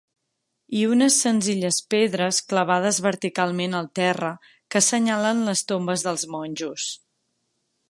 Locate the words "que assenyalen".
4.73-5.47